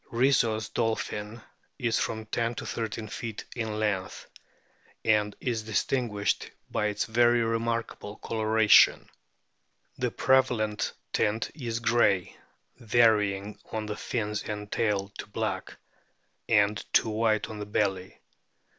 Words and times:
Risso's 0.11 0.67
dolphin 0.69 1.43
is 1.77 1.99
from 1.99 2.25
10 2.25 2.55
13 2.55 3.07
feet 3.07 3.45
in 3.55 3.77
length, 3.79 4.25
and 5.05 5.35
is 5.39 5.61
distinguished 5.61 6.49
by 6.71 6.87
its 6.87 7.05
very 7.05 7.43
remarkable 7.43 8.15
coloration. 8.15 9.07
The 9.99 10.09
prevalent 10.09 10.93
tint 11.13 11.51
is 11.53 11.79
grey, 11.81 12.35
varying 12.77 13.59
on 13.71 13.85
the 13.85 13.95
fins 13.95 14.41
and 14.41 14.71
tail 14.71 15.09
to 15.19 15.27
black, 15.27 15.77
and 16.49 16.77
to 16.93 17.07
white 17.09 17.47
on 17.47 17.59
the 17.59 17.67
belly. 17.67 18.19